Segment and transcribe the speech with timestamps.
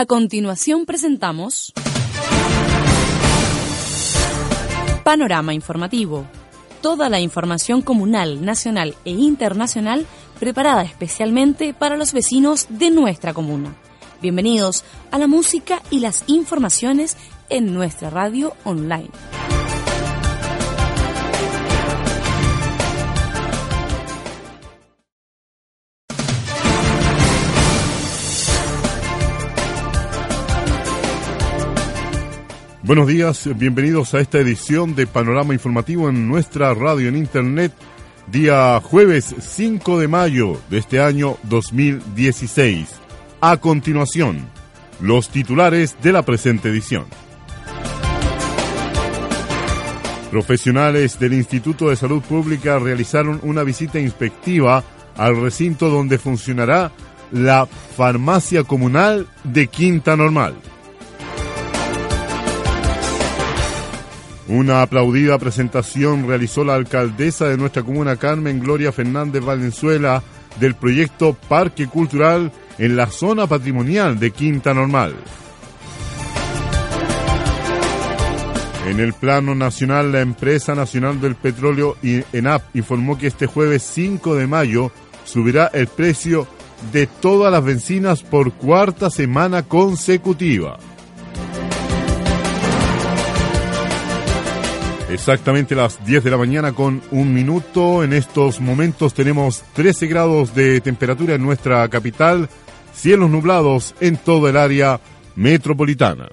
[0.00, 1.72] A continuación presentamos
[5.02, 6.24] Panorama Informativo.
[6.80, 10.06] Toda la información comunal, nacional e internacional
[10.38, 13.74] preparada especialmente para los vecinos de nuestra comuna.
[14.22, 17.16] Bienvenidos a la música y las informaciones
[17.48, 19.10] en nuestra radio online.
[32.88, 37.70] Buenos días, bienvenidos a esta edición de Panorama Informativo en nuestra radio en Internet,
[38.28, 42.88] día jueves 5 de mayo de este año 2016.
[43.42, 44.48] A continuación,
[45.02, 47.04] los titulares de la presente edición.
[50.30, 54.82] Profesionales del Instituto de Salud Pública realizaron una visita inspectiva
[55.14, 56.90] al recinto donde funcionará
[57.32, 60.54] la farmacia comunal de Quinta Normal.
[64.48, 70.22] Una aplaudida presentación realizó la alcaldesa de nuestra comuna Carmen Gloria Fernández Valenzuela
[70.58, 75.14] del proyecto Parque Cultural en la zona patrimonial de Quinta Normal.
[78.86, 84.34] En el plano nacional, la empresa nacional del petróleo ENAP informó que este jueves 5
[84.34, 84.90] de mayo
[85.24, 86.46] subirá el precio
[86.90, 90.78] de todas las bencinas por cuarta semana consecutiva.
[95.10, 98.04] Exactamente las 10 de la mañana con un minuto.
[98.04, 102.48] En estos momentos tenemos 13 grados de temperatura en nuestra capital,
[102.92, 105.00] cielos nublados en toda el área
[105.34, 106.28] metropolitana.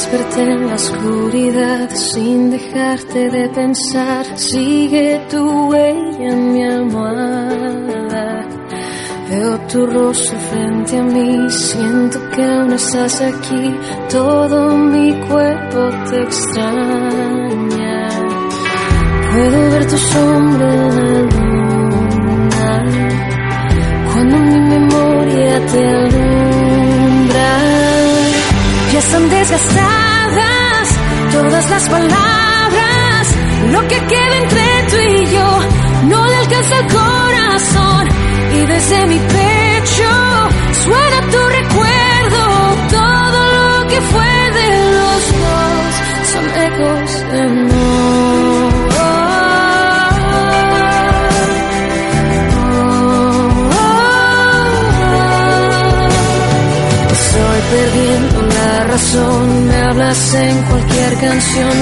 [0.00, 4.24] Desperté en la oscuridad sin dejarte de pensar.
[4.34, 8.46] Sigue tu huella en mi almohada.
[9.28, 13.76] Veo tu rostro frente a mí, siento que aún estás aquí.
[14.08, 18.08] Todo mi cuerpo te extraña.
[19.30, 22.84] Puedo ver tu sombra en la luna.
[24.10, 27.69] Cuando mi memoria te alumbra
[28.92, 30.88] ya están desgastadas
[31.32, 33.34] todas las palabras.
[33.70, 35.60] Lo que queda entre tú y yo
[36.08, 38.08] no le alcanza el corazón.
[38.52, 40.10] Y desde mi pecho
[40.84, 41.39] suena tu
[60.34, 61.72] en cualquier canción,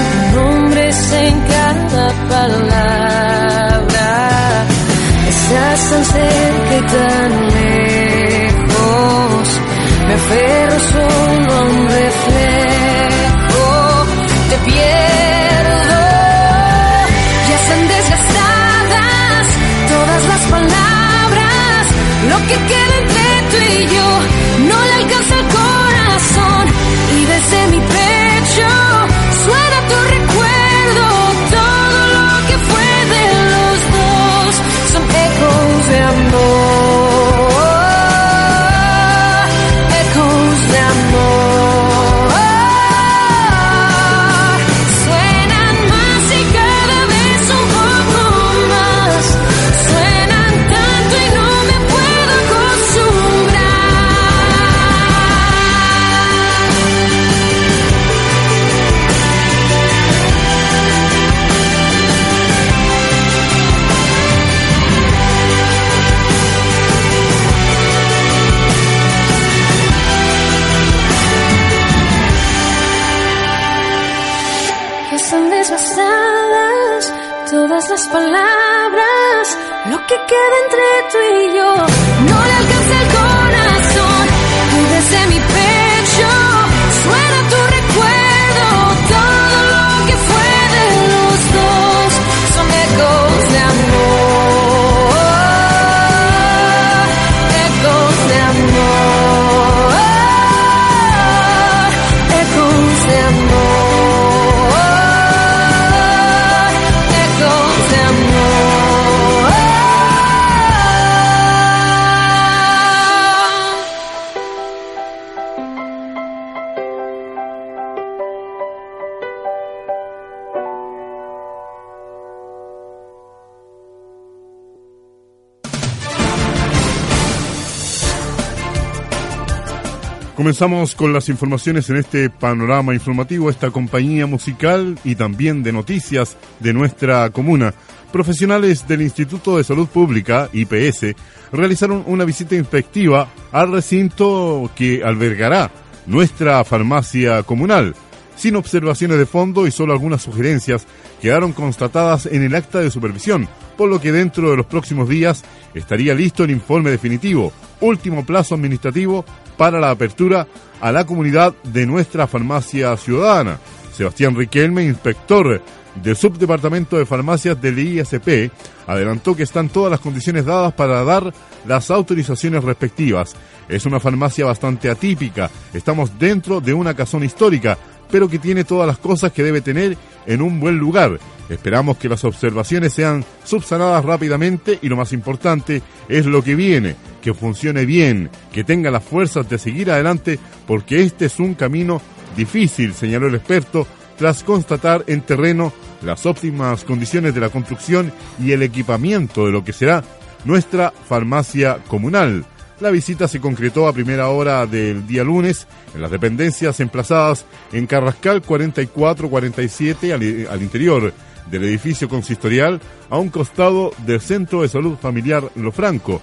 [130.49, 136.37] Comenzamos con las informaciones en este panorama informativo, esta compañía musical y también de noticias
[136.59, 137.71] de nuestra comuna.
[138.11, 141.15] Profesionales del Instituto de Salud Pública, IPS,
[141.51, 145.69] realizaron una visita inspectiva al recinto que albergará
[146.07, 147.93] nuestra farmacia comunal.
[148.35, 150.87] Sin observaciones de fondo y solo algunas sugerencias
[151.21, 153.47] quedaron constatadas en el acta de supervisión,
[153.77, 155.43] por lo que dentro de los próximos días
[155.75, 159.23] estaría listo el informe definitivo, último plazo administrativo
[159.59, 160.47] para la apertura
[160.79, 163.59] a la comunidad de nuestra farmacia ciudadana.
[163.93, 165.61] Sebastián Riquelme, inspector
[166.01, 168.49] del subdepartamento de farmacias del ISP,
[168.87, 171.33] adelantó que están todas las condiciones dadas para dar
[171.67, 173.35] las autorizaciones respectivas.
[173.67, 177.77] Es una farmacia bastante atípica, estamos dentro de una casona histórica,
[178.11, 181.19] pero que tiene todas las cosas que debe tener en un buen lugar.
[181.49, 186.95] Esperamos que las observaciones sean subsanadas rápidamente y lo más importante es lo que viene,
[187.21, 192.01] que funcione bien, que tenga las fuerzas de seguir adelante porque este es un camino
[192.37, 195.73] difícil, señaló el experto, tras constatar en terreno
[196.03, 198.11] las óptimas condiciones de la construcción
[198.43, 200.03] y el equipamiento de lo que será
[200.45, 202.45] nuestra farmacia comunal.
[202.79, 207.85] La visita se concretó a primera hora del día lunes en las dependencias emplazadas en
[207.87, 211.13] Carrascal 4447 al, al interior
[211.51, 212.79] del edificio consistorial
[213.09, 216.21] a un costado del Centro de Salud Familiar Lo Franco.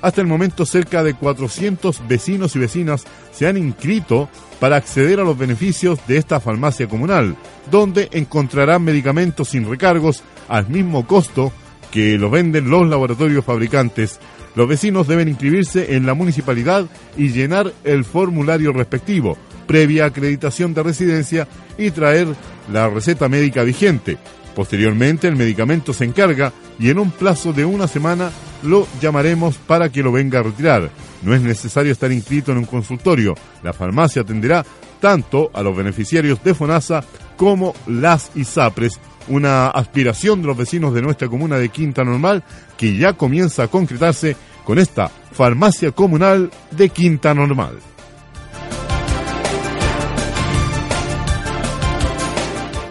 [0.00, 4.30] Hasta el momento cerca de 400 vecinos y vecinas se han inscrito
[4.60, 7.36] para acceder a los beneficios de esta farmacia comunal,
[7.70, 11.52] donde encontrarán medicamentos sin recargos al mismo costo
[11.90, 14.20] que lo venden los laboratorios fabricantes.
[14.58, 16.84] Los vecinos deben inscribirse en la municipalidad
[17.16, 19.38] y llenar el formulario respectivo,
[19.68, 21.46] previa acreditación de residencia
[21.78, 22.26] y traer
[22.72, 24.18] la receta médica vigente.
[24.56, 28.32] Posteriormente el medicamento se encarga y en un plazo de una semana
[28.64, 30.90] lo llamaremos para que lo venga a retirar.
[31.22, 33.36] No es necesario estar inscrito en un consultorio.
[33.62, 34.66] La farmacia atenderá
[34.98, 37.04] tanto a los beneficiarios de FONASA
[37.36, 42.42] como las ISAPRES, una aspiración de los vecinos de nuestra comuna de Quinta Normal
[42.76, 44.36] que ya comienza a concretarse
[44.68, 47.78] con esta farmacia comunal de Quinta Normal.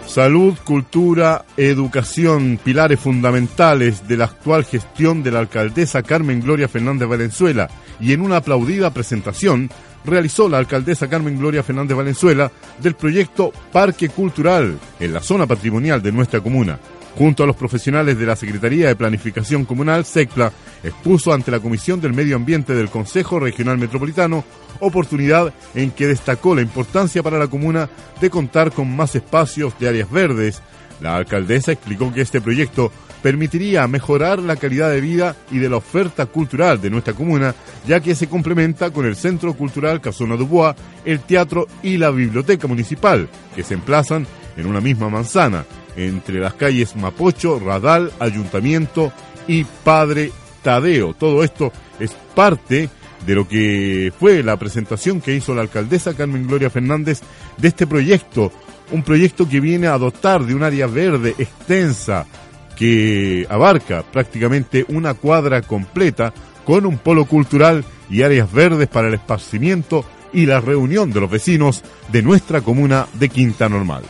[0.08, 7.08] Salud, cultura, educación, pilares fundamentales de la actual gestión de la alcaldesa Carmen Gloria Fernández
[7.08, 7.70] Valenzuela.
[8.00, 9.70] Y en una aplaudida presentación
[10.04, 12.50] realizó la alcaldesa Carmen Gloria Fernández Valenzuela
[12.82, 16.80] del proyecto Parque Cultural en la zona patrimonial de nuestra comuna.
[17.16, 20.52] Junto a los profesionales de la Secretaría de Planificación Comunal, SECPLA,
[20.84, 24.44] expuso ante la Comisión del Medio Ambiente del Consejo Regional Metropolitano
[24.80, 27.88] oportunidad en que destacó la importancia para la comuna
[28.20, 30.62] de contar con más espacios de áreas verdes.
[31.00, 35.76] La alcaldesa explicó que este proyecto permitiría mejorar la calidad de vida y de la
[35.76, 37.54] oferta cultural de nuestra comuna,
[37.86, 42.68] ya que se complementa con el Centro Cultural Casona Dubois, el teatro y la biblioteca
[42.68, 45.64] municipal, que se emplazan en una misma manzana,
[45.98, 49.12] entre las calles Mapocho, Radal, Ayuntamiento
[49.46, 50.30] y Padre
[50.62, 51.14] Tadeo.
[51.14, 52.88] Todo esto es parte
[53.26, 57.20] de lo que fue la presentación que hizo la alcaldesa Carmen Gloria Fernández
[57.56, 58.52] de este proyecto,
[58.92, 62.26] un proyecto que viene a dotar de un área verde extensa
[62.76, 66.32] que abarca prácticamente una cuadra completa
[66.64, 71.30] con un polo cultural y áreas verdes para el esparcimiento y la reunión de los
[71.30, 74.04] vecinos de nuestra comuna de Quinta Normal.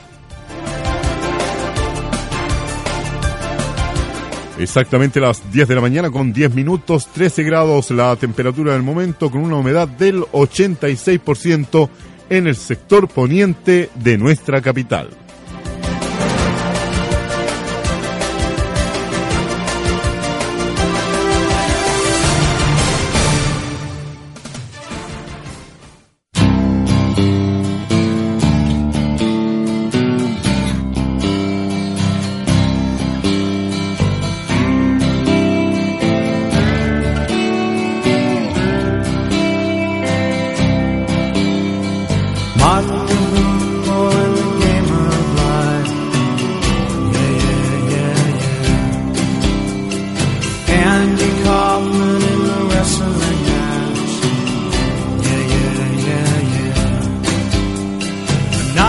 [4.58, 9.30] Exactamente las 10 de la mañana con 10 minutos, 13 grados la temperatura del momento
[9.30, 11.88] con una humedad del 86%
[12.28, 15.10] en el sector poniente de nuestra capital.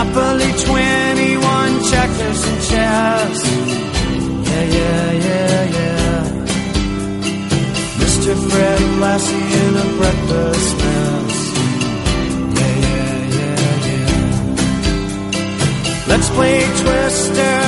[0.02, 3.38] Monopoly 21, checkers and chess.
[4.48, 6.24] Yeah, yeah, yeah, yeah.
[8.00, 8.32] Mr.
[8.48, 11.36] Fred Lassie in a breakfast mess.
[12.56, 14.16] Yeah, yeah, yeah, yeah.
[16.08, 17.59] Let's play Twister.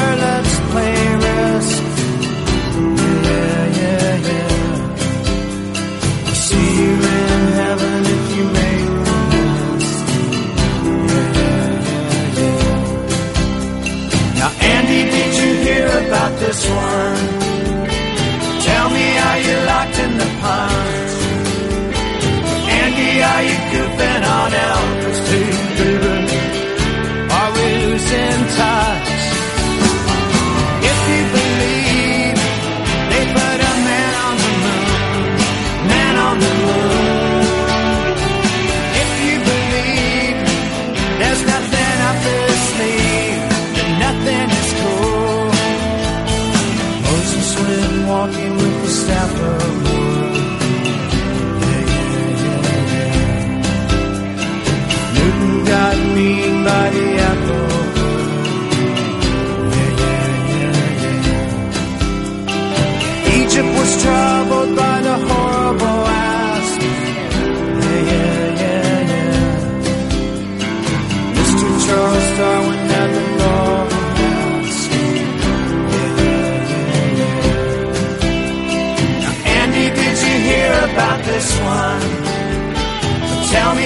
[24.02, 26.38] Goofing on Elvis too, baby?
[27.30, 29.11] Are we losing touch?
[83.52, 83.81] Tell me,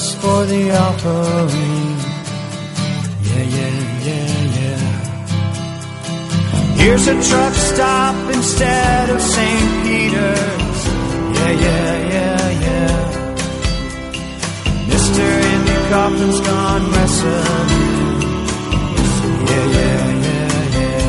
[0.00, 1.98] little for the offering.
[3.22, 3.76] Yeah, yeah,
[4.06, 4.82] yeah, yeah.
[6.76, 9.84] Here's a truck stop instead of St.
[9.84, 10.84] Peter's.
[11.36, 12.96] Yeah, yeah, yeah, yeah.
[14.88, 17.68] Mister Indy Coffin's gone wrestling.
[19.50, 21.08] Yeah, yeah, yeah, yeah.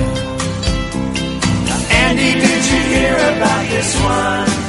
[1.67, 4.60] Now, Andy, did you hear about this one?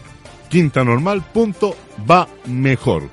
[0.53, 1.23] Quinta Normal.
[1.33, 1.75] punto
[2.07, 3.09] Va mejor.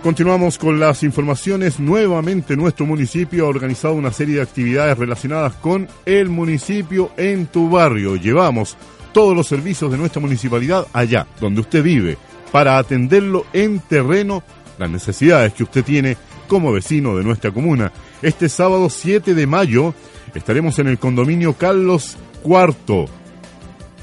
[0.00, 1.80] Continuamos con las informaciones.
[1.80, 7.68] Nuevamente nuestro municipio ha organizado una serie de actividades relacionadas con el municipio en tu
[7.68, 8.14] barrio.
[8.14, 8.76] Llevamos
[9.12, 12.16] todos los servicios de nuestra municipalidad allá, donde usted vive,
[12.52, 14.44] para atenderlo en terreno,
[14.78, 16.16] las necesidades que usted tiene
[16.46, 17.90] como vecino de nuestra comuna.
[18.22, 19.94] Este sábado 7 de mayo
[20.32, 23.23] estaremos en el condominio Carlos IV.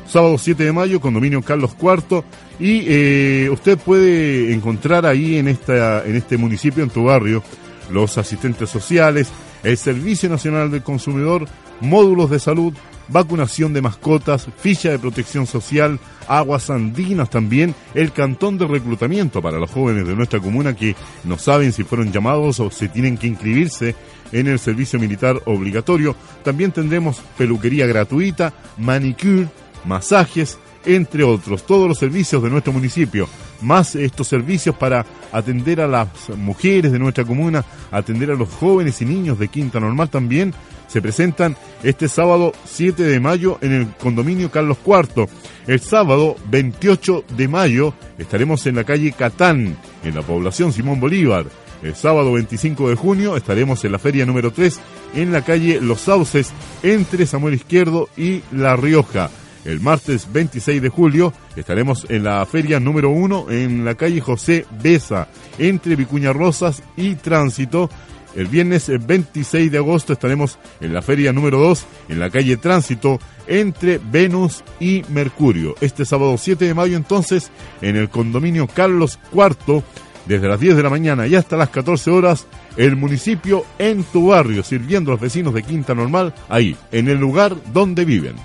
[0.07, 2.23] Sábado 7 de mayo, condominio Carlos IV.
[2.59, 7.43] Y eh, usted puede encontrar ahí en, esta, en este municipio, en tu barrio,
[7.89, 9.29] los asistentes sociales,
[9.63, 11.47] el Servicio Nacional del Consumidor,
[11.79, 12.73] módulos de salud,
[13.07, 19.59] vacunación de mascotas, ficha de protección social, aguas andinas también, el cantón de reclutamiento para
[19.59, 23.27] los jóvenes de nuestra comuna que no saben si fueron llamados o si tienen que
[23.27, 23.95] inscribirse
[24.31, 26.15] en el servicio militar obligatorio.
[26.43, 29.49] También tendremos peluquería gratuita, manicure,
[29.85, 33.27] masajes, entre otros, todos los servicios de nuestro municipio,
[33.61, 39.01] más estos servicios para atender a las mujeres de nuestra comuna, atender a los jóvenes
[39.01, 40.53] y niños de Quinta Normal también,
[40.87, 45.27] se presentan este sábado 7 de mayo en el condominio Carlos IV.
[45.65, 51.45] El sábado 28 de mayo estaremos en la calle Catán, en la población Simón Bolívar.
[51.81, 54.79] El sábado 25 de junio estaremos en la feria número 3
[55.15, 56.51] en la calle Los Sauces
[56.83, 59.29] entre Samuel Izquierdo y La Rioja.
[59.63, 64.65] El martes 26 de julio estaremos en la feria número 1 en la calle José
[64.81, 65.27] Besa
[65.59, 67.89] entre Vicuña Rosas y Tránsito
[68.35, 73.19] el viernes 26 de agosto estaremos en la feria número 2 en la calle Tránsito
[73.45, 75.75] entre Venus y Mercurio.
[75.81, 77.51] Este sábado 7 de mayo entonces
[77.81, 79.83] en el condominio Carlos IV
[80.25, 84.27] desde las 10 de la mañana y hasta las 14 horas el municipio en tu
[84.27, 88.35] barrio sirviendo a los vecinos de Quinta Normal ahí en el lugar donde viven.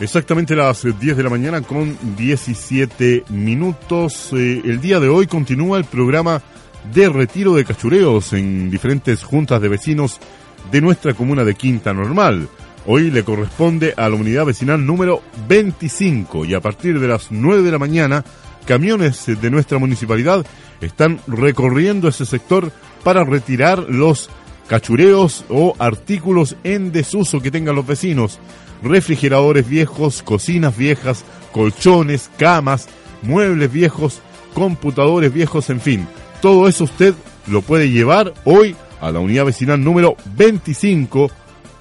[0.00, 4.30] Exactamente las 10 de la mañana con 17 minutos.
[4.32, 6.40] Eh, el día de hoy continúa el programa
[6.94, 10.20] de retiro de cachureos en diferentes juntas de vecinos
[10.70, 12.48] de nuestra comuna de Quinta Normal.
[12.86, 17.62] Hoy le corresponde a la unidad vecinal número 25 y a partir de las 9
[17.62, 18.24] de la mañana
[18.66, 20.46] camiones de nuestra municipalidad
[20.80, 22.70] están recorriendo ese sector
[23.02, 24.30] para retirar los
[24.68, 28.38] cachureos o artículos en desuso que tengan los vecinos
[28.82, 32.88] refrigeradores viejos, cocinas viejas, colchones, camas,
[33.22, 34.20] muebles viejos,
[34.54, 36.06] computadores viejos, en fin.
[36.40, 37.14] Todo eso usted
[37.46, 41.30] lo puede llevar hoy a la unidad vecinal número 25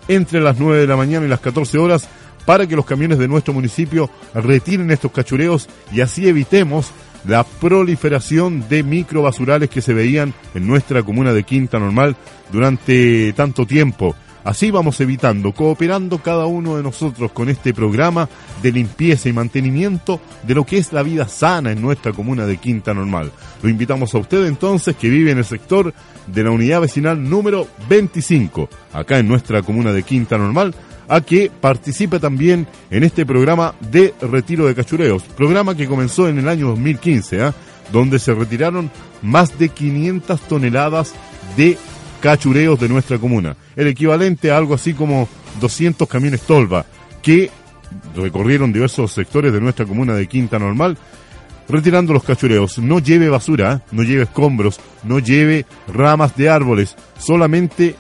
[0.08, 2.08] entre las 9 de la mañana y las 14 horas
[2.46, 6.92] para que los camiones de nuestro municipio retiren estos cachureos y así evitemos
[7.28, 12.16] la proliferación de microbasurales que se veían en nuestra comuna de Quinta Normal
[12.52, 14.16] durante tanto tiempo.
[14.48, 18.30] Así vamos evitando, cooperando cada uno de nosotros con este programa
[18.64, 22.56] de limpieza y mantenimiento de lo que es la vida sana en nuestra comuna de
[22.56, 23.34] Quinta Normal.
[23.62, 25.94] Lo invitamos a usted entonces que vive en el sector
[26.28, 30.74] de la unidad vecinal número 25, acá en nuestra comuna de Quinta Normal,
[31.10, 36.38] a que participe también en este programa de retiro de cachureos, programa que comenzó en
[36.38, 37.54] el año 2015, ¿ah?
[37.92, 41.14] donde se retiraron más de 500 toneladas
[41.58, 41.78] de
[42.28, 43.56] cachureos de nuestra comuna.
[43.78, 45.30] El equivalente a algo así como
[45.62, 46.86] 200 camiones tolva
[47.22, 47.50] que
[48.18, 50.98] recorrieron diversos sectores de nuestra comuna de Quinta Normal
[51.70, 52.80] retirando los cachureos.
[52.80, 57.96] No lleve basura, no lleve escombros, no lleve ramas de árboles, solamente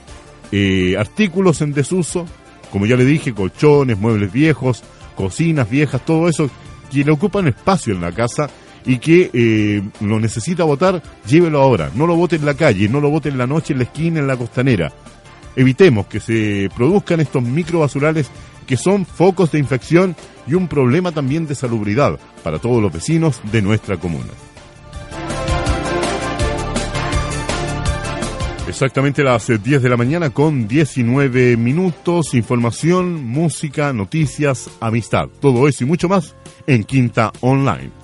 [0.51, 2.25] eh, artículos en desuso,
[2.69, 4.83] como ya le dije, colchones, muebles viejos,
[5.15, 6.49] cocinas viejas, todo eso
[6.91, 8.49] que le ocupan espacio en la casa
[8.88, 11.91] y que eh, lo necesita votar, llévelo ahora.
[11.93, 14.19] No lo vote en la calle, no lo vote en la noche, en la esquina,
[14.19, 14.91] en la costanera.
[15.56, 18.32] Evitemos que se produzcan estos microbasurales
[18.65, 20.15] que son focos de infección
[20.47, 24.32] y un problema también de salubridad para todos los vecinos de nuestra comuna.
[28.67, 35.84] Exactamente las 10 de la mañana con 19 minutos, información, música, noticias, amistad, todo eso
[35.84, 36.36] y mucho más
[36.67, 37.96] en Quinta Online.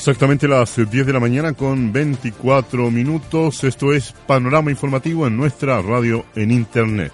[0.00, 3.64] Exactamente las 10 de la mañana con 24 minutos.
[3.64, 7.12] Esto es Panorama Informativo en nuestra radio en Internet.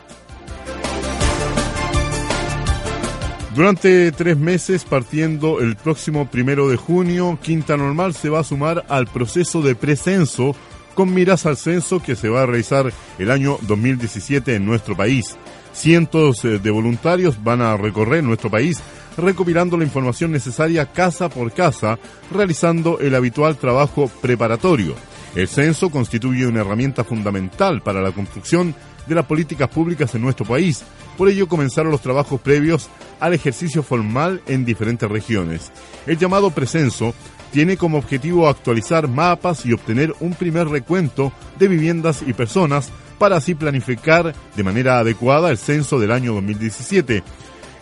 [3.57, 8.85] Durante tres meses, partiendo el próximo primero de junio, Quinta Normal se va a sumar
[8.89, 10.55] al proceso de precenso
[10.95, 15.37] con miras al censo que se va a realizar el año 2017 en nuestro país.
[15.77, 18.83] Cientos eh, de voluntarios van a recorrer nuestro país
[19.19, 21.99] recopilando la información necesaria casa por casa,
[22.33, 24.95] realizando el habitual trabajo preparatorio.
[25.35, 28.75] El censo constituye una herramienta fundamental para la construcción
[29.07, 30.83] de las políticas públicas en nuestro país.
[31.19, 32.89] Por ello comenzaron los trabajos previos
[33.21, 35.73] al ejercicio formal en diferentes regiones.
[36.07, 37.15] El llamado precenso
[37.53, 43.37] tiene como objetivo actualizar mapas y obtener un primer recuento de viviendas y personas para
[43.37, 47.23] así planificar de manera adecuada el censo del año 2017.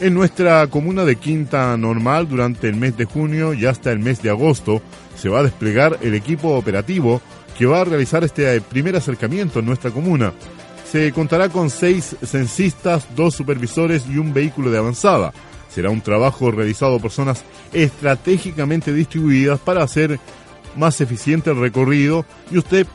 [0.01, 4.21] En nuestra comuna de Quinta Normal, durante el mes de junio y hasta el mes
[4.23, 4.83] de agosto,
[5.17, 7.21] se va a desplegar el equipo operativo
[7.57, 10.33] que va a realizar este primer acercamiento en nuestra comuna.
[10.91, 15.33] Se contará con seis censistas, dos supervisores y un vehículo de avanzada.
[15.75, 20.21] Será un trabajo realizado por zonas estratégicamente distribuidas para hacer
[20.77, 22.87] más eficiente el recorrido y usted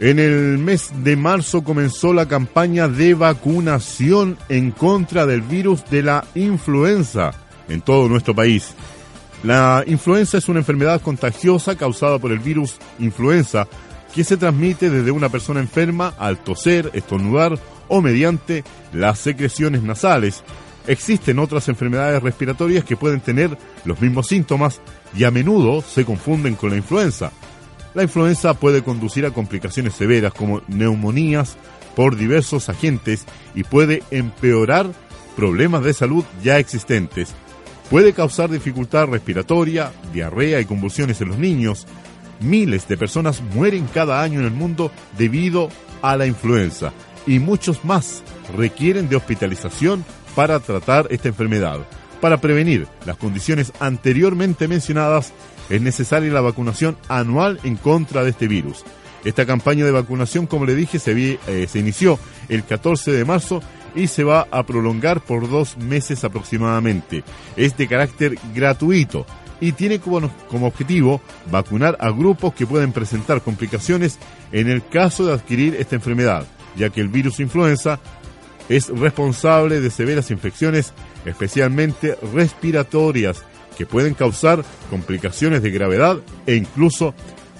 [0.00, 6.02] En el mes de marzo comenzó la campaña de vacunación en contra del virus de
[6.02, 7.32] la influenza
[7.68, 8.74] en todo nuestro país.
[9.44, 13.68] La influenza es una enfermedad contagiosa causada por el virus influenza
[14.14, 20.42] que se transmite desde una persona enferma al toser, estornudar o mediante las secreciones nasales.
[20.86, 24.80] Existen otras enfermedades respiratorias que pueden tener los mismos síntomas
[25.16, 27.32] y a menudo se confunden con la influenza.
[27.94, 31.56] La influenza puede conducir a complicaciones severas como neumonías
[31.94, 34.90] por diversos agentes y puede empeorar
[35.36, 37.34] problemas de salud ya existentes.
[37.88, 41.86] Puede causar dificultad respiratoria, diarrea y convulsiones en los niños.
[42.40, 45.68] Miles de personas mueren cada año en el mundo debido
[46.02, 46.92] a la influenza
[47.26, 48.22] y muchos más
[48.56, 51.80] requieren de hospitalización para tratar esta enfermedad.
[52.20, 55.32] Para prevenir las condiciones anteriormente mencionadas,
[55.68, 58.84] es necesaria la vacunación anual en contra de este virus.
[59.24, 63.62] Esta campaña de vacunación, como le dije, se, eh, se inició el 14 de marzo
[63.94, 67.24] y se va a prolongar por dos meses aproximadamente.
[67.56, 69.24] Es de carácter gratuito
[69.60, 74.18] y tiene como, como, objetivo vacunar a grupos que pueden presentar complicaciones
[74.52, 76.44] en el caso de adquirir esta enfermedad,
[76.76, 78.00] ya que el virus influenza
[78.68, 80.92] es responsable de severas infecciones,
[81.24, 83.44] especialmente respiratorias,
[83.76, 87.14] que pueden causar complicaciones de gravedad e incluso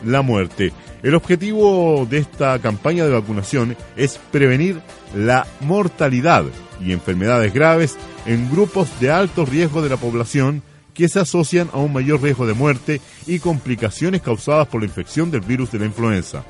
[0.05, 0.72] la muerte.
[1.03, 4.81] El objetivo de esta campaña de vacunación es prevenir
[5.14, 6.44] la mortalidad
[6.81, 7.96] y enfermedades graves
[8.27, 10.62] en grupos de alto riesgo de la población
[10.94, 15.31] que se asocian a un mayor riesgo de muerte y complicaciones causadas por la infección
[15.31, 16.44] del virus de la influenza.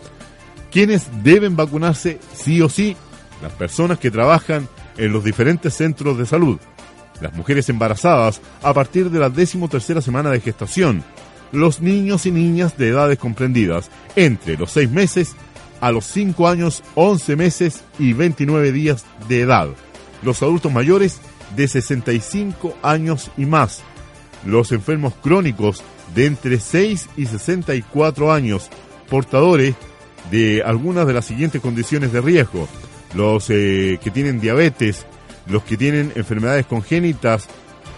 [0.75, 2.97] ¿Quiénes deben vacunarse sí o sí?
[3.41, 6.59] Las personas que trabajan en los diferentes centros de salud,
[7.21, 11.05] las mujeres embarazadas a partir de la decimotercera semana de gestación,
[11.53, 15.37] los niños y niñas de edades comprendidas entre los 6 meses
[15.81, 19.69] a los 5 años, 11 meses y 29 días de edad,
[20.25, 21.21] los adultos mayores
[21.55, 23.83] de 65 años y más,
[24.45, 25.85] los enfermos crónicos
[26.17, 28.71] de entre 6 y 64 años,
[29.09, 29.77] portadores
[30.31, 32.69] de algunas de las siguientes condiciones de riesgo,
[33.15, 35.07] los eh, que tienen diabetes,
[35.47, 37.49] los que tienen enfermedades congénitas,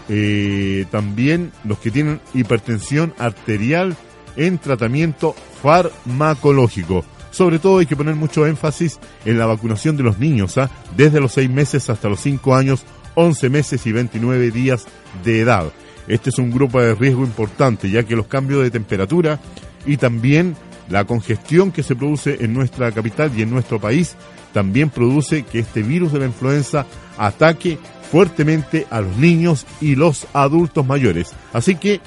[0.09, 3.95] eh, también los que tienen hipertensión arterial
[4.35, 7.03] en tratamiento farmacológico.
[7.31, 10.69] Sobre todo hay que poner mucho énfasis en la vacunación de los niños, ¿ah?
[10.95, 12.83] desde los 6 meses hasta los 5 años,
[13.15, 14.85] 11 meses y 29 días
[15.23, 15.71] de edad.
[16.07, 19.39] Este es un grupo de riesgo importante, ya que los cambios de temperatura
[19.85, 20.55] y también
[20.89, 24.15] la congestión que se produce en nuestra capital y en nuestro país
[24.53, 26.85] también produce que este virus de la influenza
[27.17, 27.77] ataque
[28.11, 31.33] fuertemente a los niños y los adultos mayores.
[31.53, 31.99] Así que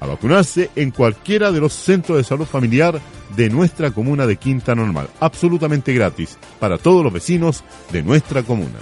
[0.00, 3.00] a vacunarse en cualquiera de los centros de salud familiar
[3.36, 5.08] de nuestra comuna de Quinta Normal.
[5.20, 8.78] Absolutamente gratis para todos los vecinos de nuestra comuna.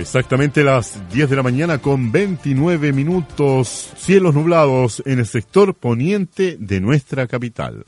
[0.00, 6.56] Exactamente las 10 de la mañana con 29 minutos, cielos nublados en el sector poniente
[6.58, 7.84] de nuestra capital.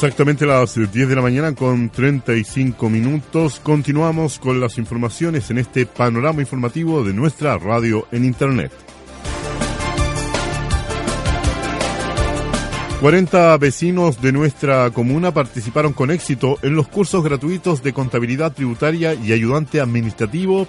[0.00, 3.58] Exactamente las 10 de la mañana con 35 minutos.
[3.60, 8.70] Continuamos con las informaciones en este panorama informativo de nuestra radio en Internet.
[13.00, 19.14] 40 vecinos de nuestra comuna participaron con éxito en los cursos gratuitos de contabilidad tributaria
[19.14, 20.64] y ayudante administrativo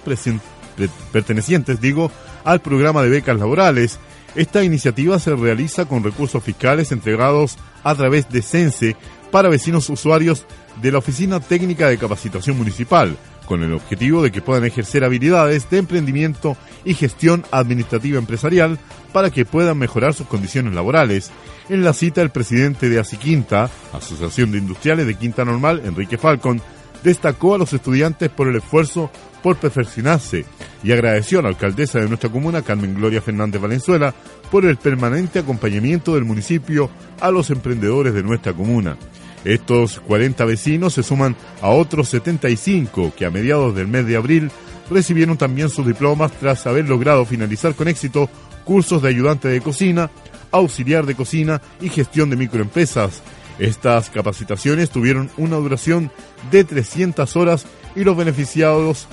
[1.12, 2.10] pertenecientes, digo,
[2.42, 4.00] al programa de becas laborales.
[4.34, 8.96] Esta iniciativa se realiza con recursos fiscales entregados a través de CENSE
[9.30, 10.46] para vecinos usuarios
[10.80, 13.16] de la Oficina Técnica de Capacitación Municipal,
[13.46, 18.78] con el objetivo de que puedan ejercer habilidades de emprendimiento y gestión administrativa empresarial
[19.12, 21.30] para que puedan mejorar sus condiciones laborales.
[21.68, 26.62] En la cita, el presidente de Asiquinta, Asociación de Industriales de Quinta Normal, Enrique Falcon,
[27.02, 29.10] destacó a los estudiantes por el esfuerzo
[29.42, 30.44] por perfeccionarse
[30.82, 34.14] y agradeció a la alcaldesa de nuestra comuna, Carmen Gloria Fernández Valenzuela,
[34.50, 38.96] por el permanente acompañamiento del municipio a los emprendedores de nuestra comuna.
[39.44, 44.50] Estos 40 vecinos se suman a otros 75 que a mediados del mes de abril
[44.90, 48.28] recibieron también sus diplomas tras haber logrado finalizar con éxito
[48.64, 50.10] cursos de ayudante de cocina,
[50.50, 53.22] auxiliar de cocina y gestión de microempresas.
[53.58, 56.10] Estas capacitaciones tuvieron una duración
[56.50, 59.06] de 300 horas y los beneficiados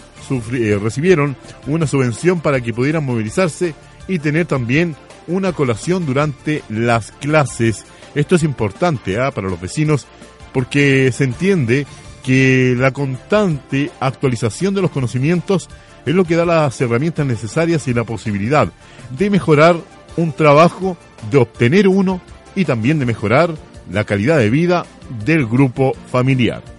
[0.52, 1.36] eh, recibieron
[1.68, 3.74] una subvención para que pudieran movilizarse
[4.08, 4.96] y tener también
[5.28, 7.86] una colación durante las clases.
[8.18, 9.30] Esto es importante ¿ah?
[9.30, 10.08] para los vecinos
[10.52, 11.86] porque se entiende
[12.24, 15.70] que la constante actualización de los conocimientos
[16.04, 18.70] es lo que da las herramientas necesarias y la posibilidad
[19.16, 19.76] de mejorar
[20.16, 20.98] un trabajo,
[21.30, 22.20] de obtener uno
[22.56, 23.54] y también de mejorar
[23.92, 24.88] la calidad de vida
[25.24, 26.77] del grupo familiar.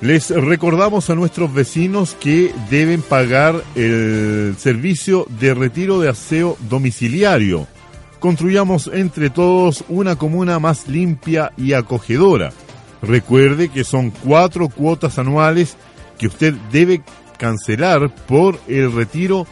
[0.00, 7.66] Les recordamos a nuestros vecinos que deben pagar el servicio de retiro de aseo domiciliario.
[8.20, 12.52] Construyamos entre todos una comuna más limpia y acogedora.
[13.02, 15.76] Recuerde que son cuatro cuotas anuales
[16.16, 17.02] que usted debe
[17.36, 19.48] cancelar por el retiro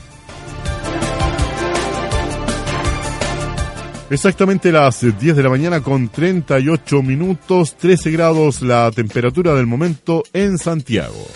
[4.11, 10.23] Exactamente las 10 de la mañana con 38 minutos, 13 grados la temperatura del momento
[10.33, 11.27] en Santiago.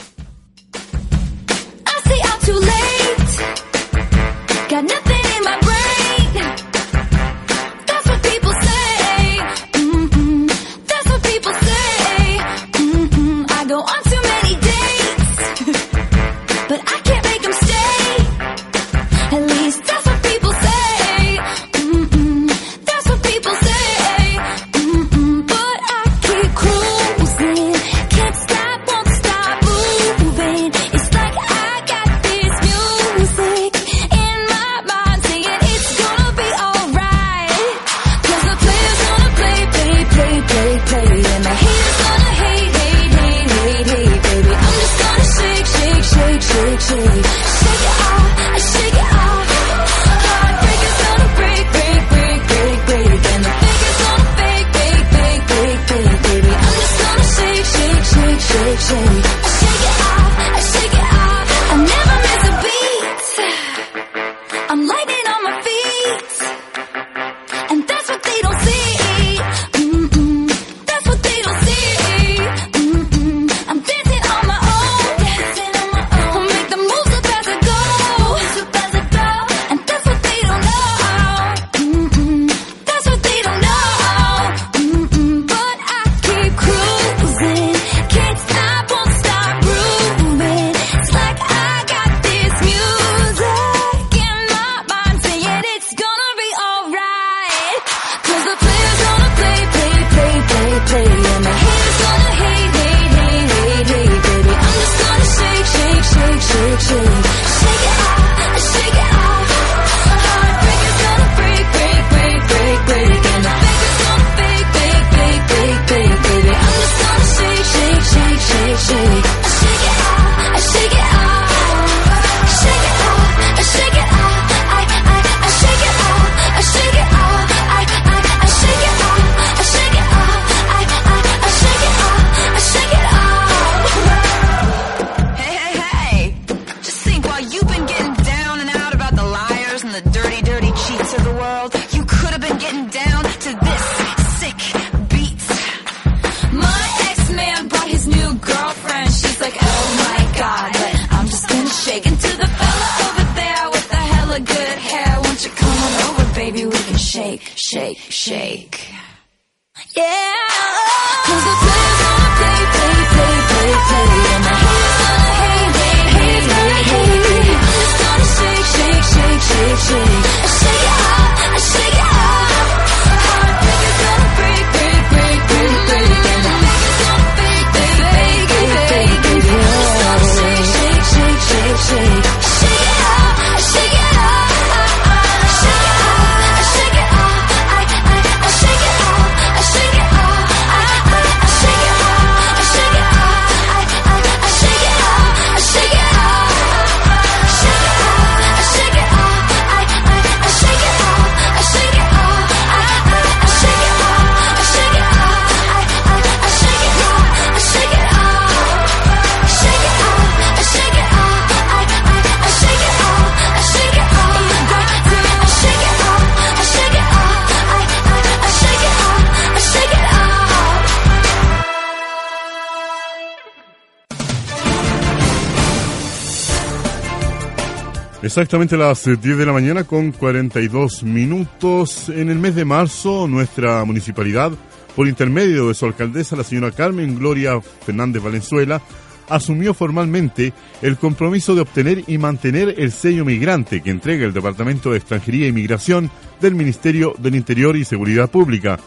[228.32, 232.08] Exactamente las eh, 10 de la mañana con 42 minutos.
[232.08, 234.52] En el mes de marzo, nuestra municipalidad,
[234.96, 238.80] por intermedio de su alcaldesa, la señora Carmen Gloria Fernández Valenzuela,
[239.28, 244.92] asumió formalmente el compromiso de obtener y mantener el sello migrante que entrega el Departamento
[244.92, 246.10] de Extranjería e Migración
[246.40, 248.78] del Ministerio del Interior y Seguridad Pública.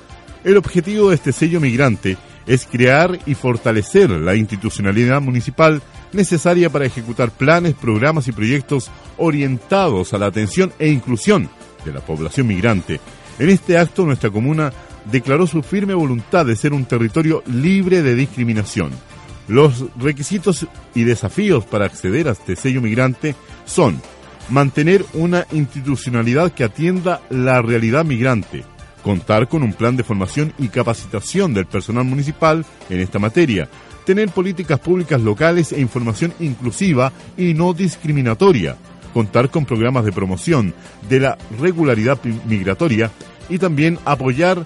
[0.44, 2.18] El objetivo de este sello migrante
[2.48, 5.84] es crear y fortalecer la institucionalidad municipal
[6.16, 11.50] necesaria para ejecutar planes, programas y proyectos orientados a la atención e inclusión
[11.84, 13.00] de la población migrante.
[13.40, 14.72] En este acto, nuestra comuna
[15.12, 18.92] declaró su firme voluntad de ser un territorio libre de discriminación.
[19.48, 23.36] Los requisitos y desafíos para acceder a este sello migrante
[23.66, 24.02] son
[24.50, 28.64] mantener una institucionalidad que atienda la realidad migrante,
[29.04, 33.70] contar con un plan de formación y capacitación del personal municipal en esta materia,
[34.06, 38.78] tener políticas públicas locales e información inclusiva y no discriminatoria,
[39.14, 40.74] contar con programas de promoción
[41.10, 43.12] de la regularidad migratoria
[43.50, 44.66] y también apoyar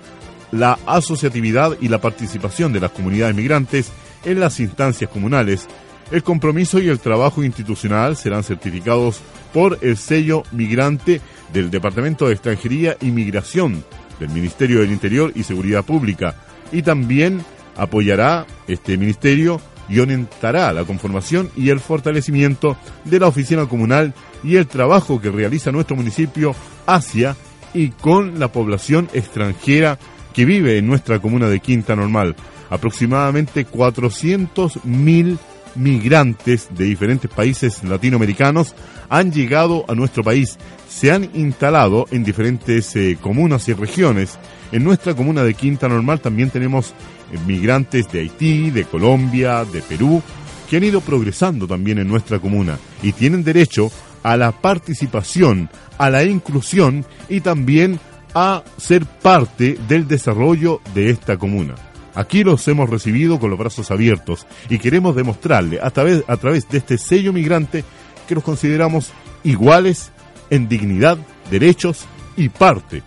[0.52, 3.92] la asociatividad y la participación de las comunidades migrantes
[4.26, 5.68] en las instancias comunales.
[6.12, 9.22] El compromiso y el trabajo institucional serán certificados
[9.54, 11.22] por el sello migrante
[11.54, 13.84] del Departamento de Extranjería y Migración
[14.20, 16.36] del Ministerio del Interior y Seguridad Pública
[16.72, 17.44] y también
[17.80, 19.60] apoyará este ministerio
[19.90, 24.14] y orientará la conformación y el fortalecimiento de la oficina comunal
[24.44, 26.56] y el trabajo que realiza nuestro municipio
[26.86, 27.36] hacia
[27.74, 29.98] y con la población extranjera
[30.34, 32.36] que vive en nuestra comuna de Quinta Normal.
[32.70, 35.38] Aproximadamente 400.000
[35.76, 38.76] migrantes de diferentes países latinoamericanos
[39.10, 40.58] han llegado a nuestro país,
[40.88, 44.38] se han instalado en diferentes eh, comunas y regiones.
[44.72, 49.82] En nuestra comuna de Quinta Normal también tenemos eh, migrantes de Haití, de Colombia, de
[49.82, 50.22] Perú,
[50.70, 53.92] que han ido progresando también en nuestra comuna y tienen derecho
[54.22, 58.00] a la participación, a la inclusión y también
[58.36, 61.74] a ser parte del desarrollo de esta comuna.
[62.14, 66.70] Aquí los hemos recibido con los brazos abiertos y queremos demostrarle a través, a través
[66.70, 67.84] de este sello migrante
[68.28, 69.12] que nos consideramos
[69.44, 70.12] iguales
[70.52, 71.18] en dignidad,
[71.50, 72.06] derechos
[72.38, 73.02] y parte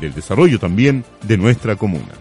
[0.00, 2.12] del desarrollo también de nuestra comuna.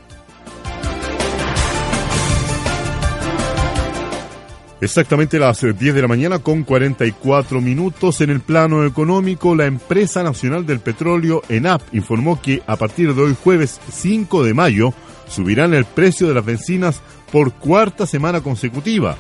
[4.82, 9.66] Exactamente las eh, 10 de la mañana con 44 minutos en el plano económico, la
[9.66, 14.94] empresa nacional del petróleo ENAP informó que a partir de hoy jueves 5 de mayo
[15.28, 17.02] subirán el precio de las bencinas
[17.32, 19.18] por cuarta semana consecutiva.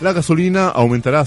[0.00, 1.24] La gasolina aumentará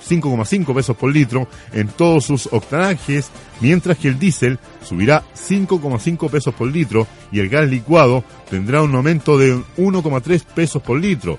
[0.00, 3.30] 5,5 pesos por litro en todos sus octanajes,
[3.60, 8.94] mientras que el diésel subirá 5,5 pesos por litro y el gas licuado tendrá un
[8.94, 11.38] aumento de 1,3 pesos por litro.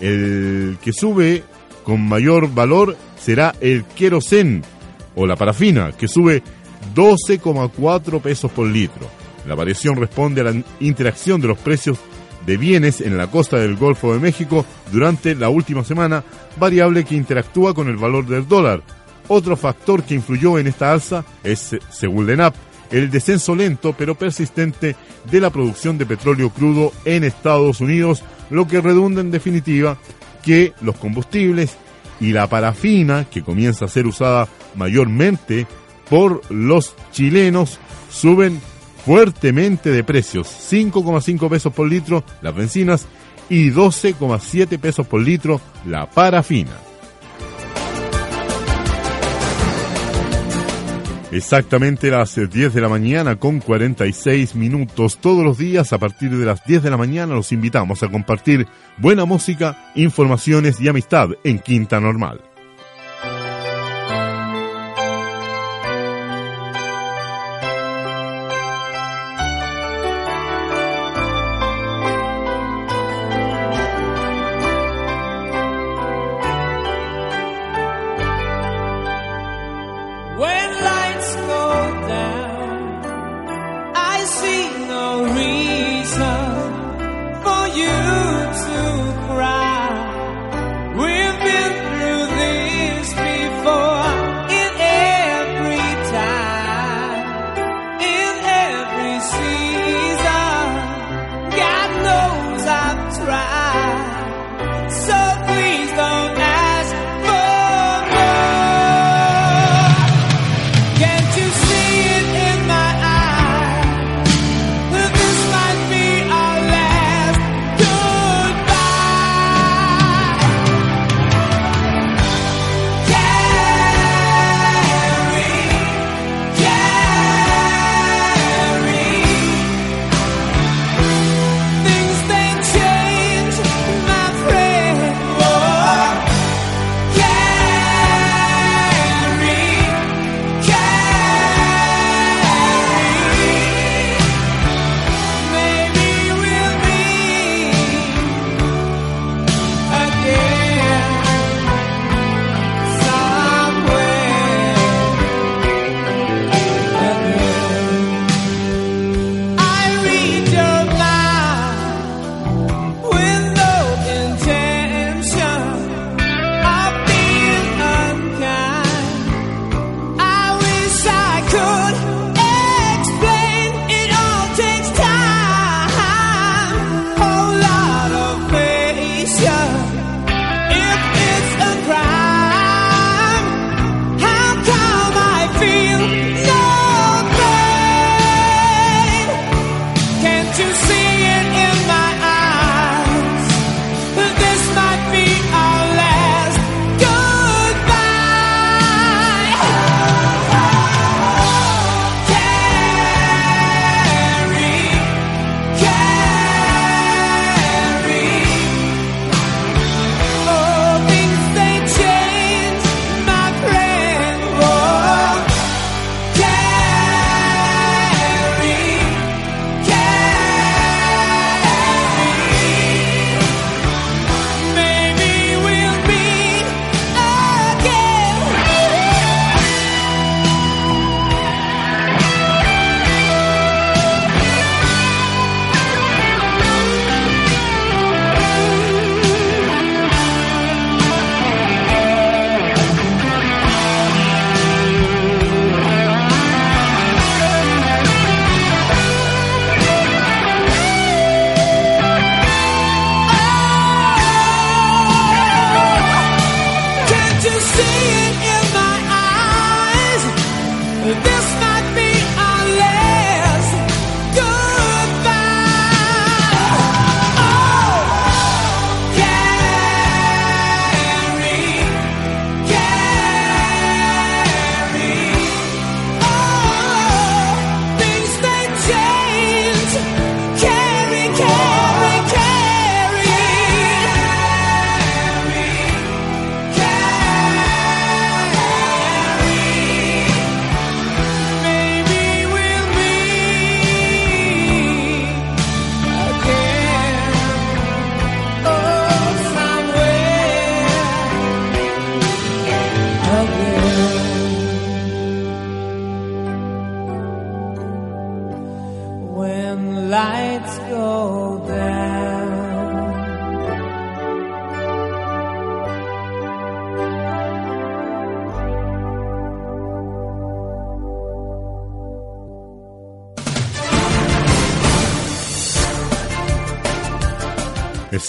[0.00, 1.44] El que sube
[1.84, 4.62] con mayor valor será el querosén
[5.14, 6.42] o la parafina, que sube
[6.94, 9.08] 12,4 pesos por litro.
[9.46, 11.98] La variación responde a la interacción de los precios
[12.46, 16.24] de bienes en la costa del Golfo de México durante la última semana,
[16.58, 18.82] variable que interactúa con el valor del dólar.
[19.28, 22.54] Otro factor que influyó en esta alza es, según LENAP,
[22.90, 24.96] el descenso lento pero persistente
[25.30, 29.98] de la producción de petróleo crudo en Estados Unidos, lo que redunda en definitiva
[30.42, 31.76] que los combustibles
[32.20, 35.66] y la parafina, que comienza a ser usada mayormente
[36.08, 37.78] por los chilenos,
[38.10, 38.60] suben
[39.04, 43.06] fuertemente de precios, 5,5 pesos por litro las bencinas
[43.48, 46.72] y 12,7 pesos por litro la parafina.
[51.32, 56.36] Exactamente las eh, 10 de la mañana con 46 minutos todos los días a partir
[56.36, 58.66] de las 10 de la mañana los invitamos a compartir
[58.98, 62.49] buena música, informaciones y amistad en Quinta Normal.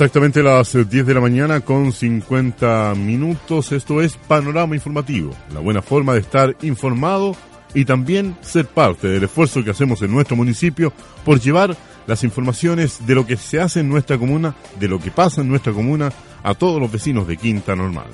[0.02, 3.72] Exactamente las 10 de la mañana con 50 minutos.
[3.72, 7.36] Esto es Panorama Informativo, la buena forma de estar informado
[7.76, 10.92] y también ser parte del esfuerzo que hacemos en nuestro municipio
[11.24, 11.78] por llevar
[12.08, 15.50] las informaciones de lo que se hace en nuestra comuna, de lo que pasa en
[15.50, 18.08] nuestra comuna, a todos los vecinos de Quinta Normal.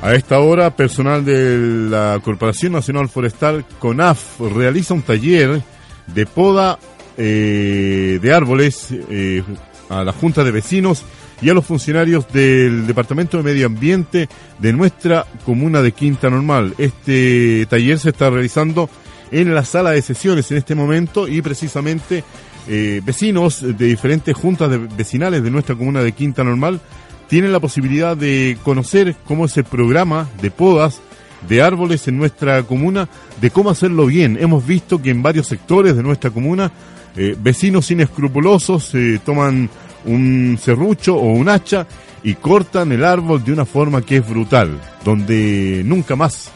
[0.00, 5.60] A esta hora, personal de la Corporación Nacional Forestal CONAF realiza un taller
[6.06, 6.78] de poda
[7.16, 9.42] eh, de árboles eh,
[9.88, 11.04] a la Junta de Vecinos
[11.42, 16.74] y a los funcionarios del Departamento de Medio Ambiente de nuestra comuna de Quinta Normal.
[16.78, 18.88] Este taller se está realizando
[19.30, 22.24] en la sala de sesiones en este momento y precisamente
[22.66, 26.80] eh, vecinos de diferentes juntas de vecinales de nuestra comuna de Quinta Normal
[27.28, 31.00] tienen la posibilidad de conocer cómo es el programa de podas
[31.48, 33.08] de árboles en nuestra comuna,
[33.40, 34.38] de cómo hacerlo bien.
[34.40, 36.72] Hemos visto que en varios sectores de nuestra comuna,
[37.16, 39.70] eh, vecinos inescrupulosos eh, toman
[40.04, 41.86] un serrucho o un hacha
[42.22, 46.50] y cortan el árbol de una forma que es brutal, donde nunca más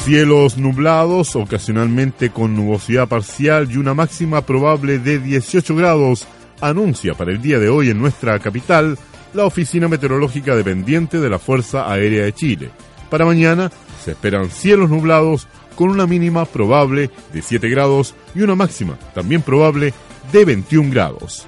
[0.04, 6.26] Cielos nublados, ocasionalmente con nubosidad parcial y una máxima probable de 18 grados,
[6.62, 8.96] anuncia para el día de hoy en nuestra capital
[9.34, 12.70] la Oficina Meteorológica dependiente de la Fuerza Aérea de Chile.
[13.10, 13.70] Para mañana
[14.02, 19.42] se esperan cielos nublados con una mínima probable de 7 grados y una máxima también
[19.42, 19.92] probable
[20.32, 21.46] de 21 grados.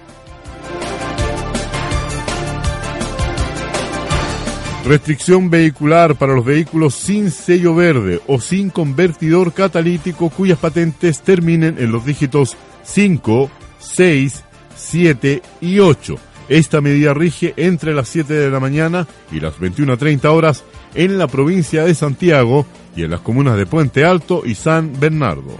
[4.84, 11.76] Restricción vehicular para los vehículos sin sello verde o sin convertidor catalítico cuyas patentes terminen
[11.78, 14.44] en los dígitos 5, 6,
[14.76, 16.16] 7 y 8.
[16.48, 21.26] Esta medida rige entre las 7 de la mañana y las 21.30 horas en la
[21.26, 25.56] provincia de Santiago y en las comunas de Puente Alto y San Bernardo.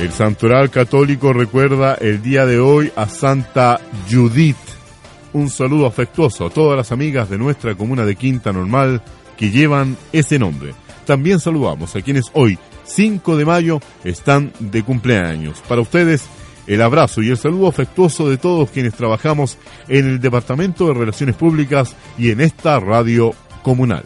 [0.00, 3.80] El Santoral Católico recuerda el día de hoy a Santa
[4.10, 4.56] Judith
[5.36, 9.02] un saludo afectuoso a todas las amigas de nuestra comuna de Quinta Normal
[9.36, 10.72] que llevan ese nombre.
[11.04, 15.62] También saludamos a quienes hoy, 5 de mayo, están de cumpleaños.
[15.68, 16.24] Para ustedes,
[16.66, 19.58] el abrazo y el saludo afectuoso de todos quienes trabajamos
[19.88, 24.02] en el Departamento de Relaciones Públicas y en esta radio comunal.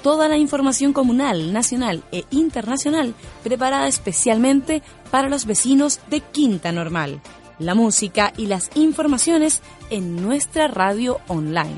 [0.03, 7.21] Toda la información comunal, nacional e internacional preparada especialmente para los vecinos de Quinta Normal
[7.61, 11.77] la música y las informaciones en nuestra radio online.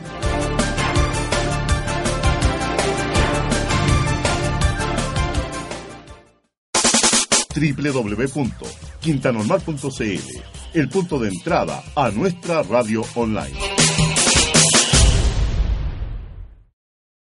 [7.54, 10.42] www.quintanormal.cl,
[10.72, 13.58] el punto de entrada a nuestra radio online.